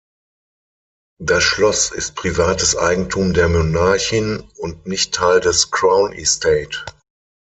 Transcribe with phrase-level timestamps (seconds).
[1.21, 6.83] Das Schloss ist privates Eigentum der Monarchin und nicht Teil des Crown Estate.